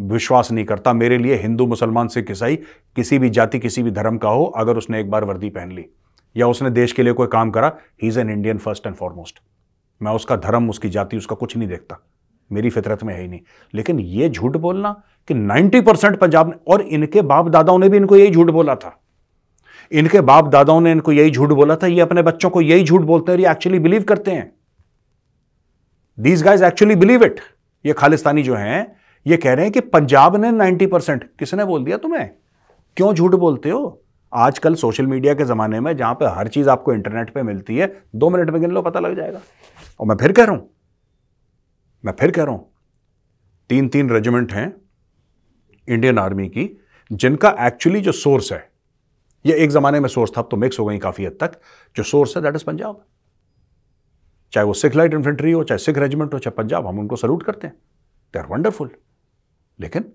विश्वास 0.00 0.52
नहीं 0.52 0.64
करता, 0.64 0.92
मेरे 0.92 1.18
लिए 1.18 1.34
हिंदू 1.34 1.66
मुसलमान 1.66 2.08
सिख 2.08 2.30
ईसाई 2.30 2.56
किसी 2.96 3.18
भी 3.18 3.30
जाति, 3.30 3.58
किसी 3.58 3.82
भी 3.82 3.90
धर्म 3.90 4.18
का 4.18 4.28
हो, 4.28 4.44
अगर 4.44 4.76
उसने 4.76 5.00
एक 5.00 5.10
बार 5.10 5.24
वर्दी 5.24 5.50
पहन 5.50 5.72
ली। 5.72 5.86
या 6.36 6.46
उसने 6.46 6.70
देश 6.70 6.92
के 6.92 7.02
लिए 7.02 7.12
कोई 7.12 7.26
काम 7.26 7.50
करा 7.50 7.76
ही 8.02 8.08
is 8.08 8.20
an 8.20 8.30
Indian 8.30 8.58
first 8.58 8.86
and 8.86 8.96
foremost 8.96 9.40
मैं 10.02 10.12
उसका 10.12 10.36
धर्म, 10.36 10.70
उसकी 10.70 10.88
जाति, 10.88 11.16
उसका 11.16 11.36
कुछ 11.36 11.56
नहीं 11.56 11.68
देखता। 11.68 12.06
मेरी 12.52 12.70
फितरत 12.70 13.04
में 13.04 13.14
है 13.14 13.22
ही 13.22 13.28
नहीं। 13.28 13.40
लेकिन 13.74 14.00
ये 14.00 14.28
झूठ 14.28 14.56
बोलना 14.56 15.02
कि 15.28 15.34
90 15.34 15.80
परसेंट 15.80 16.18
पंजाब 16.18 16.48
ने, 16.48 16.54
और 16.68 16.80
इनके 16.80 17.22
बाप 17.22 17.48
दादाओं 17.48 17.78
ने 17.78 17.88
भी 17.88 17.96
इनको 17.96 18.16
यही 18.16 18.30
झूठ 18.30 18.50
बोला 18.50 18.74
था। 18.74 19.00
इनके 19.92 20.20
बाप 20.20 20.48
दादाओं 20.48 20.80
ने 20.80 20.92
इनको 20.92 21.12
यही 21.12 21.30
झूठ 21.30 21.48
बोला 21.48 21.76
था, 21.76 21.86
ये 21.86 22.00
अपने 22.00 22.22
बच्चों 22.22 22.50
को 22.50 22.60
यही 22.60 22.84
झूठ 22.84 23.00
बोलते 23.00 23.32
हैं 23.32 23.38
ये 23.38 23.50
एक्चुअली 23.50 23.78
बिलीव 23.78 24.02
करते 24.02 24.30
हैं। 24.30 24.52
These 26.20 26.42
guys 26.42 26.64
actually 26.64 26.94
believe 26.94 27.24
it 27.24 27.40
ये 27.86 27.92
खालिस्तानी 27.92 28.42
जो 28.42 28.54
हैं 28.54 29.01
ये 29.26 29.36
कह 29.36 29.52
रहे 29.52 29.64
हैं 29.64 29.72
कि 29.72 29.80
पंजाब 29.80 30.36
ने 30.36 30.50
90 30.52 30.86
परसेंट। 30.86 31.24
किसने 31.38 31.64
बोल 31.64 31.84
दिया 31.84 31.96
तुम्हें? 31.96 32.30
क्यों 32.96 33.12
झूठ 33.14 33.34
बोलते 33.34 33.70
हो? 33.70 33.98
आजकल 34.32 34.74
सोशल 34.74 35.06
मीडिया 35.06 35.34
के 35.34 35.44
जमाने 35.44 35.80
में 35.80 35.96
जहाँ 35.96 36.14
पे 36.14 36.26
हर 36.28 36.48
चीज़ 36.48 36.68
आपको 36.68 36.92
इंटरनेट 36.92 37.30
पे 37.30 37.42
मिलती 37.42 37.76
है, 37.76 37.86
दो 38.16 38.30
मिनट 38.30 38.50
में 38.50 38.60
गिन 38.60 38.70
लो, 38.70 38.82
पता 38.82 39.00
लग 39.00 39.16
जाएगा। 39.16 39.40
और 40.00 40.06
मैं 40.06 40.16
फिर 40.16 40.32
कह 40.32 40.44
रहा 40.44 40.54
हूँ, 40.54 40.68
मैं 42.04 42.12
फिर 42.12 42.30
कह 42.30 42.42
रहा 42.42 42.54
हूँ 42.54 42.70
तीन 43.70 43.88
तीन 43.88 44.10
रेजिमेंट 44.10 44.52
हैं 44.52 44.74
इंडियन 45.88 46.18
आर्मी 46.18 46.48
की, 46.48 46.68
जिनका 47.10 47.54
एक्चुअली 47.60 48.00
जो 48.00 48.12
सोर्स 48.12 48.52
है, 48.52 48.68
ये 49.44 49.54
एक 49.54 49.70
जमाने 49.70 50.00
में 50.00 50.08
सोर्स 50.08 50.32
था, 50.36 50.40
अब 50.40 50.48
तो 50.50 50.56
मिक्स 50.56 50.78
हो 50.78 50.86
गई 50.86 50.98
काफ़ी 50.98 51.24
हद 51.24 51.36
तक, 51.40 51.60
जो 51.96 52.02
सोर्स 52.02 52.36
है 52.36 52.42
दैट 52.42 52.54
इज़ 52.54 52.64
पंजाब 52.64 53.04
चाहे 54.52 54.66
वो 54.66 54.72
सिख 54.74 54.96
लाइट 54.96 55.14
इन्फेंट्री 55.14 55.52
हो, 55.52 55.62
चाहे 55.64 55.78
सिख 55.78 55.98
रेजिमेंट 55.98 56.34
हो, 56.34 56.38
चाहे 56.38 56.56
पंजाब 56.56 56.86
हम 56.86 56.98
उनको 56.98 57.16
सल्यूट 57.16 57.42
करते 57.42 57.66
हैं। 57.66 57.74
दे 58.34 58.38
आर 58.38 58.46
वंडरफुल 58.46 58.90
लेकिन 59.82 60.12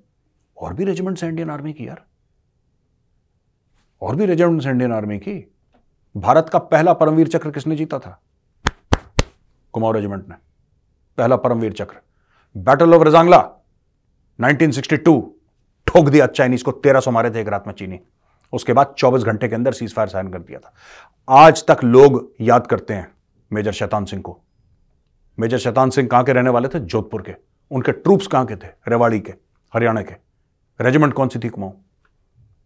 और 0.58 0.74
भी 0.74 0.84
रेजिमेंट्स 0.84 1.24
हैं 1.24 1.30
इंडियन 1.30 1.50
आर्मी 1.50 1.74
की 1.74 1.88
यार। 1.88 2.06
और 4.02 4.16
भी 4.16 4.26
रेजिमेंट्स 4.26 4.66
हैं 4.66 4.74
इंडियन 4.74 4.94
आर्मी 4.94 5.20
की। 5.20 5.56
भारत 6.18 6.50
का 6.54 6.60
पहला 6.60 6.94
परमवीर 6.94 7.28
चक्र 7.28 7.52
किसने 7.52 7.76
जीता 7.76 8.00
था? 8.00 8.22
कुमाऊं 9.74 9.96
रेजिमेंट 9.96 10.30
ने। 10.30 10.36
पहला 11.18 11.36
परमवीर 11.36 11.74
चक्र। 11.74 11.96
बैटल 12.58 12.94
ऑफ़ 12.94 13.04
रजांगला 13.04 13.52
1962 14.42 15.22
ठोक 15.88 16.10
दिया 16.10 16.28
चाइनीज़ 16.28 16.64
को 16.64 16.72
1300 16.72 17.12
मारे 17.12 17.32
थे 17.32 17.42
एक 17.42 17.48
रात 17.48 17.68
में 17.68 17.74
चीनी। 17.74 18.00
उसके 18.54 18.74
बाद 18.74 18.96
24 18.98 19.24
घंटे 19.24 19.48
के 19.48 19.56
अंदर 19.56 19.72
सीज 19.72 19.96
फायर 19.96 20.08
साइन 20.08 20.30
कर 20.30 20.40
दिया 20.40 20.60
था। 20.60 20.74
आज 21.30 21.66
तक 21.66 21.84
लोग 21.84 22.34
याद 22.42 22.68
करते 22.68 22.94
हैं 22.94 23.12
मेजर 23.54 23.72
शैतान 23.72 24.06
सिंह 24.06 24.22
को। 24.22 24.42
मेजर 25.40 25.58
शैतान 25.58 25.90
सिंह 25.90 26.08
कहाँ 26.08 26.24
के 26.24 26.34
रहने 26.34 26.50
वाले 26.50 26.68
थे? 26.68 26.80
जोधपुर 26.80 27.22
के। 27.22 27.36
उनके 27.72 27.92
ट्रूप्स 27.92 28.28
कहाँ 28.28 28.46
के 28.46 28.56
थे? 28.56 28.68
रेवाड़ी 28.88 29.20
के। 29.20 29.47
हरियाणा 29.74 30.02
के। 30.02 30.16
रेजिमेंट 30.80 31.14
कौन 31.14 31.28
सी 31.28 31.40
थी 31.40 31.50
कुमाऊं? 31.50 31.72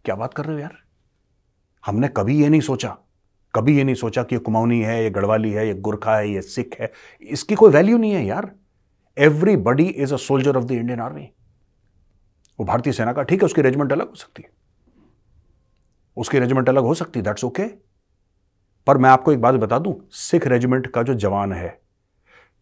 क्या 0.04 0.14
बात 0.14 0.34
कर 0.34 0.44
रहे 0.44 0.54
हो 0.54 0.60
यार? 0.60 0.76
हमने 1.84 2.08
कभी 2.08 2.42
ये 2.42 2.48
नहीं 2.48 2.60
सोचा, 2.60 2.96
कभी 3.54 3.76
ये 3.78 3.84
नहीं 3.84 3.94
सोचा 3.94 4.22
कि 4.22 4.34
ये 4.34 4.38
कुमाऊनी 4.38 4.80
है, 4.82 5.02
ये 5.02 5.10
गढ़वाली 5.10 5.50
है, 5.52 5.66
ये 5.66 5.74
गुरखा 5.74 6.16
है, 6.16 6.30
ये 6.30 6.42
सिख 6.42 6.76
है। 6.80 6.92
इसकी 7.22 7.54
कोई 7.54 7.72
वैल्यू 7.72 7.98
नहीं 7.98 8.12
है 8.12 8.24
यार। 8.26 8.50
Everybody 9.16 9.84
is 9.84 10.14
a 10.14 10.16
soldier 10.16 10.56
of 10.56 10.64
the 10.64 10.70
Indian 10.70 11.00
army 11.00 11.28
वो 12.58 12.66
भारतीय 12.66 12.92
सेना 12.92 13.12
का, 13.12 13.22
ठीक 13.22 13.42
है, 13.42 13.46
उसकी 13.46 13.62
रेजिमेंट 13.62 13.92
अलग 13.92 14.08
हो 14.08 14.14
सकती 14.14 14.42
है। 14.42 14.50
उसकी 16.16 16.38
रेजिमेंट 16.38 16.68
अलग 16.68 16.82
हो 16.82 16.94
सकती 16.94 17.18
है 17.18 17.24
दैट्स 17.24 17.44
ओके 17.44 17.66
पर 18.86 18.98
मैं 18.98 19.10
आपको 19.10 19.32
एक 19.32 19.40
बात 19.40 19.54
बता 19.54 19.78
दूँ, 19.78 19.94
सिख 20.10 20.46
रेजिमेंट 20.46 20.86
का 20.86 21.02
जो 21.02 21.14
जवान 21.14 21.52
है 21.52 21.81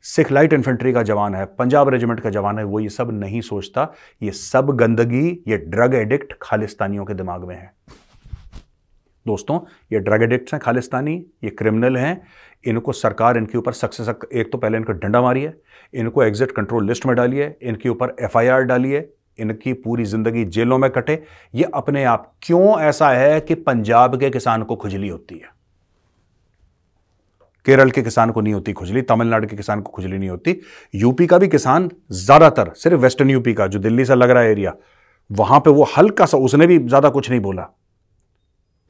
सिख 0.05 0.31
लाइट 0.33 0.53
इन्फेंट्री 0.53 0.93
का 0.93 1.03
जवान 1.03 1.35
है, 1.35 1.45
पंजाब 1.49 1.89
रेजिमेंट 1.89 2.21
का 2.21 2.31
जवान 2.31 2.59
है, 2.59 2.65
वो 2.65 2.81
ये 2.81 2.89
सब 2.89 3.11
नहीं 3.13 3.41
सोचता। 3.41 3.93
ये 4.23 4.31
सब 4.33 4.71
गंदगी, 4.77 5.29
ये 5.49 5.57
ड्रग 5.59 5.95
एडिक्ट 5.95 6.33
खालिस्तानियों 6.43 7.05
के 7.05 7.15
दिमाग 7.15 7.45
में 7.45 7.55
है। 7.57 7.73
दोस्तों, 9.27 9.59
ये 9.93 9.99
ड्रग 10.01 10.23
एडिक्ट्स 10.23 10.55
हैं 10.55 10.61
खालिस्तानी, 10.63 11.15
ये 11.45 11.51
क्रिमिनल 11.51 11.97
हैं। 11.97 12.21
इनको 12.65 12.93
सरकार 12.93 13.37
इनके 13.37 13.59
ऊपर 13.59 13.73
सख्त 13.73 13.95
से 13.95 14.05
सख्त, 14.05 14.29
एक 14.33 14.53
तो 14.53 14.59
पहले 14.59 14.79
इनको 14.79 14.93
डंडा 14.95 15.23
मारिए 15.23 15.53
इनको 15.95 16.23
एग्जिट 16.23 16.51
कंट्रोल 16.53 16.87
लिस्ट 16.87 17.07
में 17.07 17.15
डालिए 17.17 17.55
इनके 17.63 17.89
ऊपर 17.89 18.17
एफआईआर 18.21 18.63
डालिए 18.63 19.09
इनकी 19.39 19.73
पूरी 19.75 20.05
ज़िंदगी 20.07 20.45
जेलों 20.47 20.79
में 20.79 20.91
कटे। 20.91 21.23
ये 21.55 21.71
अपने 21.75 22.05
आप 22.07 22.33
क्यों 22.43 22.81
ऐसा 22.81 23.11
है 23.11 23.41
कि 23.41 23.55
पंजाब 23.57 24.19
के 24.21 24.31
किसान 24.31 24.63
को 24.63 24.77
खुजली 24.77 25.09
होती 25.09 25.35
है? 25.35 25.60
केरल 27.67 27.91
के 27.91 28.03
किसान 28.03 28.31
को 28.31 28.41
नहीं 28.41 28.55
होती 28.55 28.73
खुजली, 28.73 29.03
तमिलनाडु 29.03 29.47
के 29.47 29.57
किसान 29.57 29.81
को 29.81 29.91
खुजली 29.91 30.19
नहीं 30.19 30.29
होती। 30.29 30.57
यूपी 30.95 31.27
का 31.27 31.39
भी 31.39 31.49
किसान 31.49 31.91
ज़्यादातर, 32.13 32.73
सिर्फ़ 32.75 33.01
वेस्टर्न 33.01 33.31
यूपी 33.31 33.55
का, 33.55 33.67
जो 33.67 33.79
दिल्ली 33.79 34.05
से 34.05 34.15
लग 34.15 34.31
रहा 34.31 34.43
है 34.43 34.51
एरिया 34.51 34.75
वहाँ 35.31 35.61
पे 35.61 35.71
वो 35.71 35.85
हल्का 35.97 36.27
सा, 36.27 36.39
उसने 36.39 36.67
भी 36.67 36.79
ज़्यादा 36.79 37.09
कुछ 37.09 37.31
नहीं 37.31 37.41
बोला। 37.41 37.63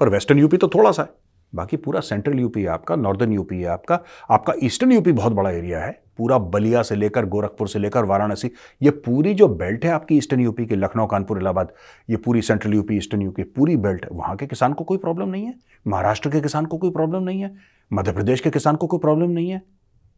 पर 0.00 0.08
वेस्टर्न 0.08 0.38
यूपी 0.38 0.56
तो 0.56 0.68
थोड़ा 0.68 0.90
सा 0.92 1.02
है। 1.02 1.08
बाकी 1.54 1.76
पूरा 1.76 2.00
सेंट्रल 2.00 2.38
यूपी 2.38 2.62
है 2.62 2.68
आपका 2.68 2.96
नॉर्दर्न 2.96 3.32
यूपी 3.32 3.60
है 3.60 3.68
आपका 3.68 4.00
आपका 4.30 4.54
ईस्टर्न 4.62 4.92
यूपी 4.92 5.12
बहुत 5.12 5.32
बड़ा 5.32 5.50
एरिया 5.50 5.80
है। 5.80 6.02
पूरा 6.18 6.38
बलिया 6.38 6.82
से 6.82 6.94
लेकर, 6.94 7.26
गोरखपुर 7.26 7.68
से 7.68 7.78
लेकर, 7.78 8.04
वाराणसी, 8.04 8.50
ये 8.82 8.90
पूरी 8.90 9.34
जो 9.34 9.48
बेल्ट 9.48 9.84
है 9.84 9.90
आपकी 9.90 10.16
ईस्टर्न 10.16 10.40
यूपी 10.40 10.66
की, 10.66 10.76
लखनऊ, 10.76 11.06
कानपुर, 11.06 11.38
इलाहाबाद, 11.38 11.72
ये 12.10 12.16
पूरी 12.16 12.42
सेंट्रल 12.42 12.74
यूपी 12.74 12.96
ईस्टर्न 12.96 13.22
यूपी 13.22 13.42
पूरी 13.42 13.76
बेल्ट 13.76 14.06
वहाँ 14.12 14.36
के 14.36 14.46
किसान 14.46 14.72
को 14.72 14.84
कोई 14.84 14.98
प्रॉब्लम 14.98 15.28
नहीं 15.28 15.44
है। 15.44 15.54
महाराष्ट्र 15.86 16.30
के 16.30 16.40
किसान 16.40 16.66
को 16.66 16.78
कोई 16.78 16.90
प्रॉब्लम 16.90 17.22
नहीं 17.22 17.40
है। 17.40 17.54
मध्य 17.92 18.12
प्रदेश 18.12 18.40
के 18.40 18.50
किसान 18.50 18.76
को 18.76 18.86
कोई 18.86 18.98
प्रॉब्लम 18.98 19.30
नहीं 19.30 19.50
है। 19.50 19.62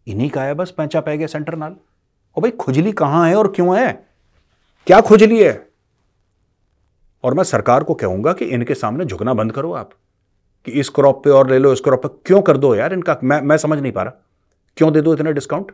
इन्हीं 0.07 0.31
का 0.31 0.43
है 0.43 0.55
बस 0.55 0.71
पैंचा 0.71 1.01
पै 1.01 1.19
गया 1.19 1.27
सेंटर 1.27 1.55
नाल। 1.55 1.77
और 2.37 2.43
भाई, 2.43 2.51
खुजली 2.51 2.93
कहाँ 2.93 3.29
है 3.29 3.35
और 3.35 3.49
क्यों 3.49 3.79
है? 3.79 4.07
क्या 4.87 5.01
खुजली 5.01 5.43
है? 5.43 5.69
और 7.25 7.35
मैं 7.35 7.45
सरकार 7.45 7.85
को 7.85 7.95
कहूँगा 7.95 8.33
कि 8.33 8.45
इनके 8.45 8.75
सामने 8.75 9.05
झुकना 9.05 9.35
बंद 9.35 9.53
करो 9.53 9.73
आप। 9.73 9.91
कि 10.67 10.73
इस 10.73 10.89
क्रॉप 10.89 11.23
पे 11.25 11.31
और 11.31 11.51
ले 11.51 11.59
लो, 11.59 11.73
इस 11.73 11.81
क्रॉप 11.81 12.03
पे 12.03 12.09
क्यों 12.27 12.41
कर 12.43 12.57
दो 12.57 12.75
यार 12.75 12.93
इनका? 12.93 13.19
मैं 13.25 13.41
मैं 13.41 13.57
समझ 13.57 13.79
नहीं 13.79 13.93
पा 13.93 14.03
रहा। 14.03 14.13
क्यों 14.77 14.93
दे 14.93 15.01
दो 15.01 15.15
इतना 15.15 15.31
डिस्काउंट 15.31 15.73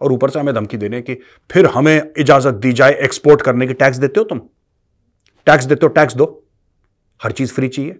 और 0.00 0.12
ऊपर 0.12 0.30
से 0.30 0.40
हमें 0.40 0.54
धमकी 0.54 0.76
देने 0.76 1.00
की, 1.02 1.14
फिर 1.50 1.66
हमें 1.66 2.12
इजाज़त 2.18 2.54
दी 2.54 2.72
जाए 2.72 2.92
एक्सपोर्ट 2.94 3.42
करने 3.42 3.66
की। 3.66 3.74
टैक्स 3.74 3.96
देते 3.96 4.20
हो 4.20 4.24
तुम? 4.24 4.40
टैक्स 5.46 5.64
देते 5.64 5.86
हो 5.86 5.88
टैक्स 5.88 6.16
दो। 6.16 6.36
हर 7.20 7.32
चीज़ 7.32 7.52
फ्री 7.52 7.68
चाहिए। 7.68 7.98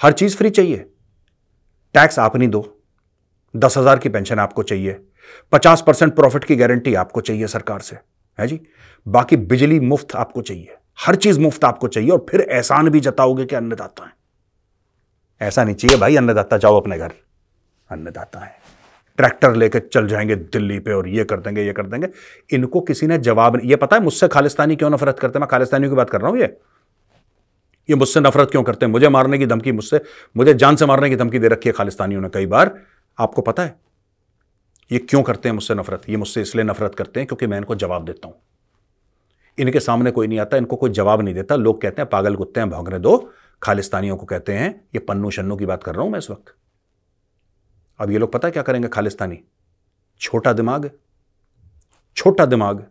हर 0.00 0.12
चीज़ 0.12 0.36
फ्री 0.36 0.50
चाहिए। 0.50 0.76
टैक्स 1.94 2.18
आप 2.18 2.36
नहीं 2.36 2.48
दो। 2.48 2.62
दस 3.54 3.76
हज़ार 3.78 3.98
की 3.98 4.08
पेंशन 4.08 4.38
आपको 4.38 4.62
चाहिए। 4.62 5.00
पचास 5.52 5.82
परसेंट 5.86 6.14
प्रॉफिट 6.14 6.44
की 6.44 6.56
गारंटी 6.56 6.94
आपको 6.94 7.20
चाहिए 7.20 7.46
सरकार 7.46 7.80
से। 7.80 7.96
है 8.38 8.46
जी? 8.46 8.60
बाकी 9.06 9.36
बिजली 9.36 9.80
मुफ़्त 9.80 10.14
आपको 10.16 10.42
चाहिए। 10.42 10.76
हर 10.98 11.16
चीज़ 11.16 11.40
मुफ़्त 11.40 11.64
आपको 11.64 11.88
चाहिए 11.88 12.10
और 12.10 12.26
फिर 12.30 12.40
एहसान 12.40 12.88
भी 12.88 13.00
जताओगे 13.00 13.44
कि 13.44 13.56
अन्नदाता 13.56 14.04
है। 14.04 14.12
ऐसा 15.42 15.64
नहीं 15.64 15.74
चाहिए, 15.74 15.96
भाई, 15.96 16.16
अन्नदाता 16.16 16.56
जाओ 16.56 16.80
अपने 16.80 16.98
घर। 16.98 17.12
अन्नदाता 17.90 18.40
है। 18.40 18.54
ट्रैक्टर 19.16 19.54
लेकर 19.54 19.78
चल 19.78 20.08
जाएँगे 20.08 20.36
दिल्ली 20.36 20.78
पे 20.78 20.92
और 20.92 21.08
ये 21.08 21.24
कर 21.24 21.40
देंगे, 21.40 21.62
ये 21.62 21.72
कर 21.72 21.86
देंगे। 21.86 22.08
इनको 22.50 22.80
किसी 22.80 23.06
ने 23.06 23.18
जवाब 23.18 23.56
नहीं 23.56 23.70
ये 23.70 23.76
पता 23.76 23.96
है 23.96 24.02
मुझसे 24.02 24.28
खालिस्तानी 24.28 24.76
क्यों 24.76 24.90
नफरत 24.90 25.18
करते 25.18 25.38
हैं? 25.38 25.40
मैं 25.40 25.48
खालिस्तानियों 25.48 25.90
की 25.90 25.96
बात 25.96 26.10
कर 26.10 26.20
रहा 26.20 26.30
हूँ 26.30 26.38
ये। 26.38 26.56
ये 27.90 27.96
मुझसे 27.96 28.20
नफरत 28.20 28.50
क्यों 28.50 28.62
करते 28.62 28.86
हैं? 28.86 28.92
मुझे 28.92 29.08
मारने 29.08 29.38
की 29.38 29.46
धमकी 29.46 29.72
मुझसे 29.72 30.00
मुझे 30.36 30.54
जान 30.54 30.76
से 30.76 30.86
मारने 30.86 31.10
की 31.10 31.16
धमकी 31.16 31.38
दे 31.38 31.48
रखी 31.48 31.68
है 31.68 31.72
खालिस्तानियों 31.72 32.20
ने 32.20 32.28
कई 32.28 32.46
बार। 32.46 32.78
आपको 33.18 33.42
पता 33.42 33.62
है? 33.62 33.76
ये 34.92 34.98
क्यों 34.98 35.22
करते 35.22 35.48
हैं 35.48 35.54
मुझसे 35.54 35.74
नफरत? 35.74 36.02
ये 36.08 36.16
मुझसे 36.16 36.42
इसलिए 36.42 36.64
नफरत 36.64 36.94
करते 36.94 37.20
हैं 37.20 37.26
क्योंकि 37.26 37.46
मैं 37.46 37.58
इनको 37.58 37.74
जवाब 37.74 38.04
देता 38.04 38.28
हूँ। 38.28 38.36
इनके 39.58 39.80
सामने 39.80 40.10
कोई 40.10 40.26
नहीं 40.26 40.38
आता, 40.38 40.56
इनको 40.56 40.76
कोई 40.76 40.90
जवाब 40.90 41.20
नहीं 41.20 41.34
देता। 41.34 41.54
लोग 41.54 41.82
कहते 41.82 42.02
हैं, 42.02 42.10
पागल 42.10 42.36
कुत्ते 42.36 42.60
हैं, 42.60 42.70
भौंकने 42.70 42.98
दो। 42.98 43.32
खालिस्तानियों 43.62 44.16
को 44.16 44.26
कहते 44.26 44.52
हैं, 44.54 44.70
ये 44.94 44.98
पन्नू 45.00 45.30
शन्नू 45.30 45.56
की 45.56 45.66
बात 45.66 45.82
कर 45.84 45.94
रहा 45.94 46.02
हूँ 46.02 46.10
मैं 46.12 46.18
इस 46.18 46.30
वक्त। 46.30 46.54
अब 48.00 48.10
ये 48.10 48.18
लोग 48.18 48.32
पता 48.32 48.50
क्या 48.50 48.62
करेंगे 48.62 48.88
खालिस्तानी? 48.88 49.42
छोटा 50.20 50.52
दिमाग 50.52 50.90
छोटा 52.16 52.44
दिमाग 52.46 52.84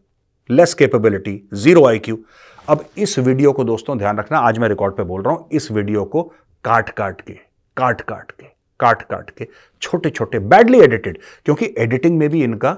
लेस 0.50 0.74
कैपेबिलिटी 0.74 1.42
ज़ीरो 1.56 1.86
आईक्यू 1.88 2.18
अब 2.68 2.86
इस 2.98 3.18
वीडियो 3.20 3.52
को 3.52 3.64
दोस्तों 3.64 3.98
ध्यान 3.98 4.18
रखना, 4.18 4.40
आज 4.40 4.58
मैं 4.58 4.68
रिकॉर्ड 4.70 4.96
पे 4.96 5.04
बोल 5.04 5.22
रहा 5.24 5.34
हूँ, 5.34 5.48
इस 5.52 5.72
वीडियो 5.72 6.04
को 6.06 6.24
काट 6.64 6.90
काट 6.90 7.22
के, 7.22 7.34
काट 7.78 8.02
काट 8.02 8.32
के, 8.32 8.46
काट 8.80 9.02
काट 9.02 9.30
के, 9.30 9.48
छोटे 9.82 10.10
छोटे 10.10 10.40
बैडली 10.42 10.80
एडिटेड 10.80 11.20
क्योंकि 11.46 11.74
एडिटिंग 11.78 12.18
में 12.20 12.30
भी 12.30 12.44
इनका 12.44 12.74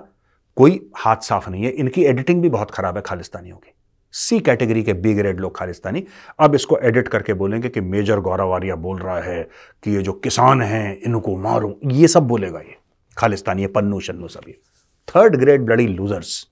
कोई 0.58 0.80
हाथ 0.98 1.22
साफ़ 1.24 1.50
नहीं 1.50 1.64
है, 1.64 1.72
इनकी 1.72 2.04
एडिटिंग 2.06 2.42
भी 2.42 2.50
बहुत 2.50 2.72
खराब 2.72 2.96
है 2.98 3.02
खालिस्तानियों 3.02 3.58
की। 3.58 3.74
सी 4.13 4.39
कैटेगरी 4.39 4.84
के 4.84 4.94
बी 4.96 5.13
ग्रेड 5.13 5.39
लोग 5.39 5.58
खालिस्तानी। 5.58 6.03
अब 6.39 6.56
इसको 6.56 6.77
एडिट 6.80 7.08
करके 7.08 7.34
बोलेंगे 7.34 7.70
कि 7.70 7.82
मेजर 7.82 8.20
गौरवारिया 8.20 8.75
बोल 8.77 9.00
रहा 9.00 9.20
है 9.20 9.44
कि 9.84 9.91
ये 9.91 10.01
जो 10.01 10.13
किसान 10.13 10.62
हैं, 10.62 10.98
इनको 10.98 11.36
मारो। 11.38 11.77
ये 11.86 12.08
सब 12.08 12.27
बोलेगा 12.27 12.60
ये। 12.60 12.75
खालिस्तानी 13.18 13.68
पन्नू, 13.68 14.00
शन्नू 14.00 14.27
सब 14.27 14.48
ये। 14.48 14.60
Third 15.08 15.36
grade 15.36 15.65
bloody 15.65 15.88
losers 15.88 16.48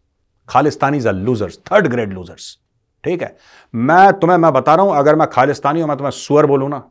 Khalistani 0.49 0.99
losers 0.99 1.59
third 1.71 1.87
grade 1.87 2.13
losers 2.13 2.57
ठीक 3.03 3.21
है? 3.21 3.35
मैं 3.73 4.11
तुम्हें, 4.13 4.37
मैं 4.37 4.51
बता 4.53 4.75
रहा 4.75 4.85
हूँ, 4.85 4.95
अगर 4.97 5.15
मैं 5.15 5.27
खालिस्तानी 5.29 5.81
हूँ, 5.81 5.87
मैं 5.89 5.97
तुम्हें 5.97 6.11
सुअर 6.11 6.45
बोलूँ 6.45 6.69
ना, 6.69 6.83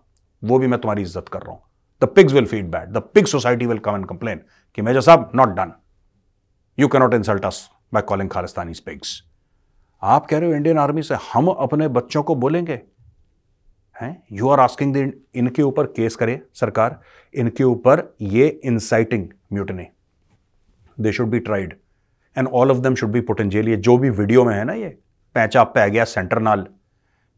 वो 0.43 0.59
भी 0.59 0.67
मैं 0.67 0.81
तुम्हारी 0.81 1.03
इज़्ज़त 1.03 1.29
कर 1.29 1.41
रहा 1.41 1.53
हूँ। 1.53 1.63
The 2.03 2.05
pigs 2.07 2.33
will 2.33 2.47
feed 2.47 2.71
bad 2.71 2.93
the 2.93 3.03
pig 3.15 3.27
society 3.27 3.67
will 3.67 3.79
come 3.79 3.97
and 3.97 4.07
complain 4.07 4.41
कि 4.79 4.83
मेजर 4.83 5.01
साहब 5.01 5.31
not 5.35 5.49
done 5.57 5.73
you 6.79 6.89
cannot 6.89 7.15
insult 7.15 7.45
us 7.45 7.69
by 7.95 8.03
calling 8.03 8.31
Khalistani 8.31 8.73
pigs 8.87 9.23
आप 10.03 10.27
कह 10.27 10.39
रहे 10.39 10.49
हो 10.49 10.55
इंडियन 10.57 10.79
आर्मी 10.79 11.03
से 11.03 11.15
हम 11.35 11.49
अपने 11.49 11.89
बच्चों 11.89 12.23
को 12.23 12.35
बोलेंगे? 12.35 12.81
हैं? 14.03 14.23
यू 14.33 14.49
आर 14.49 14.61
आस्किंग 14.61 14.95
द 14.97 15.13
इनके 15.35 15.63
ऊपर 15.63 15.87
केस 15.87 16.17
करे, 16.17 16.41
सरकार। 16.55 17.01
इनके 17.35 17.65
ऊपर 17.65 18.17
ये 18.21 18.49
inciting 18.65 19.29
mutiny 19.53 19.87
they 21.01 21.13
should 21.13 21.29
be 21.29 21.39
tried 21.39 21.77
and 22.37 22.49
all 22.49 22.71
of 22.71 22.79
them 22.79 22.95
should 22.95 23.11
be 23.11 23.21
put 23.21 23.41
in 23.41 23.51
jail 23.51 23.69
ये 23.69 23.77
जो 23.77 23.99
भी 23.99 24.11
वीडियो 24.11 24.45
में 24.45 24.55
है 24.55 24.65
ना 24.65 24.73
ये, 24.73 24.89
पैचा 25.35 25.65
पै 25.65 25.91
गया 25.91 26.05
सेंटर 26.05 26.39
नाल। 26.39 26.67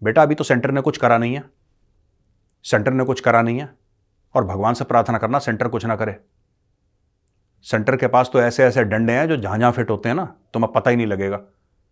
बेटा, 0.03 0.23
अभी 0.23 0.35
तो 0.35 0.45
सेंटर 0.45 0.71
ने 0.71 0.81
कुछ 0.81 0.97
करा 0.97 1.19
नहीं 1.19 1.35
है। 1.35 1.43
सेंटर 2.65 2.93
ने 2.93 3.05
कुछ 3.05 3.21
करा 3.21 3.43
नहीं 3.43 3.59
है। 3.59 3.69
और 4.35 4.45
भगवान 4.45 4.75
से 4.75 4.85
प्रार्थना 4.85 5.19
करना 5.19 5.39
सेंटर 5.39 5.69
कुछ 5.69 5.87
ना 5.87 5.97
करे। 5.97 6.17
सेंटर 7.63 7.97
के 7.97 8.07
पास 8.07 8.31
तो 8.33 8.41
ऐसे 8.41 8.65
ऐसे 8.65 8.85
डंडे 8.85 9.13
हैं 9.13 9.29
जो 9.29 9.37
जहाँ 9.37 9.59
जहाँ 9.59 9.73
फिट 9.73 9.91
होते 9.91 10.09
हैं 10.09 10.17
ना 10.17 10.25
तुम्हें 10.55 10.73
पता 10.73 10.91
ही 10.91 10.97
नहीं 10.97 11.07
लगेगा। 11.07 11.41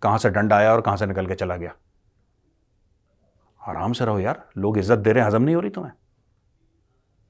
कहाँ 0.02 0.18
से 0.18 0.30
डंड 0.30 0.52
आया 0.52 0.72
और 0.72 0.80
कहाँ 0.80 0.96
से 0.96 1.06
निकल 1.06 1.26
के 1.26 1.34
चला 1.34 1.56
गया? 1.56 1.74
आराम 3.60 3.92
से 3.92 4.04
रहो 4.04 4.18
यार, 4.18 4.48
लोग 4.58 4.78
इज़्ज़त 4.78 4.98
दे 4.98 5.12
रहे 5.12 5.22
हैं, 5.22 5.28
हजम 5.28 5.42
नहीं 5.42 5.54
हो 5.54 5.60
रही 5.60 5.70
तुम्हें? 5.70 5.92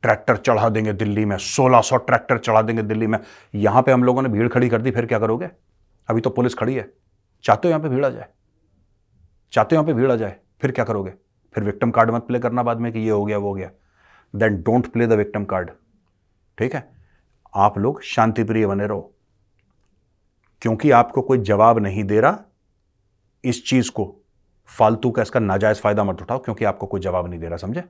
ट्रैक्टर 0.02 0.37
चढ़ा 0.37 0.68
देंगे 0.68 0.92
दिल्ली 0.92 1.25
में 1.25 1.37
1600 1.38 1.96
ट्रैक्टर 1.96 2.38
चढ़ा 2.38 2.62
देंगे 2.62 2.82
दिल्ली 2.82 3.06
में। 3.06 3.18
यहाँ 3.54 3.82
पे 3.82 3.92
हम 3.92 4.04
लोगों 4.04 4.22
ने 4.22 4.28
भीड़ 4.28 4.48
खड़ी 4.48 4.68
कर 4.68 4.82
दी, 4.82 4.90
फिर 4.90 5.06
क्या 5.06 5.18
करोगे? 5.18 5.48
अभी 6.08 6.20
तो 6.20 6.30
पुलिस 6.30 6.54
खड़ी 6.54 6.75
है। 6.75 6.92
चाहते 7.44 7.68
हो 7.68 7.70
यहाँ 7.70 7.82
पे 7.82 7.88
भीड़ 7.88 8.04
आ 8.04 8.08
जाए? 8.08 8.28
चाहते 9.52 9.76
हो 9.76 9.82
यहाँ 9.82 9.87
पे 9.87 10.00
भीड़ 10.00 10.12
आ 10.12 10.16
जाए, 10.16 10.37
फिर 10.60 10.70
क्या 10.70 10.84
करोगे? 10.84 11.12
फिर 11.54 11.64
विक्टम 11.64 11.90
कार्ड 11.90 12.10
मत 12.10 12.22
प्ले 12.22 12.38
करना 12.38 12.62
बाद 12.62 12.80
में 12.80 12.92
कि 12.92 12.98
ये 12.98 13.10
हो 13.10 13.25
गया, 13.25 13.38
वो 13.38 13.48
हो 13.48 13.54
गया। 13.54 13.70
Then 14.34 14.62
don't 14.62 14.87
play 14.87 15.06
the 15.06 15.12
victim 15.12 15.44
card 15.44 15.70
ठीक 16.58 16.75
है? 16.75 16.88
आप 17.54 17.78
लोग 17.78 18.02
शांतिप्रिय 18.02 18.66
बने 18.66 18.87
रहो। 18.87 19.14
क्योंकि 20.62 20.90
आपको 20.90 21.22
कोई 21.22 21.38
जवाब 21.38 21.78
नहीं 21.78 22.04
दे 22.04 22.20
रहा 22.20 22.44
इस 23.48 23.66
चीज़ 23.66 23.90
को, 23.90 24.14
फालतू 24.68 25.10
का 25.10 25.22
इसका 25.22 25.40
नाजायज 25.40 25.80
फ़ायदा 25.80 26.04
मत 26.04 26.22
उठाओ, 26.22 26.38
क्योंकि 26.38 26.64
आपको 26.64 26.86
कोई 26.86 27.00
जवाब 27.00 27.26
नहीं 27.26 27.40
दे 27.40 27.46
रहा, 27.46 27.56
समझे? 27.56 27.82